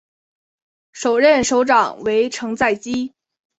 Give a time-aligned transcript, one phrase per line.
[0.93, 3.13] 首任首长为成在基。